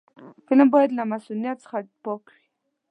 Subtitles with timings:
[0.45, 2.43] فلم باید له مصنوعیت څخه پاک وي